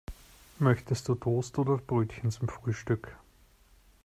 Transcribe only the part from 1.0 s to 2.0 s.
du Toast oder